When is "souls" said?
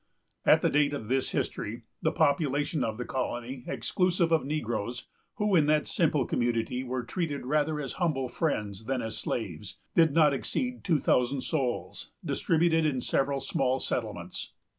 11.41-12.13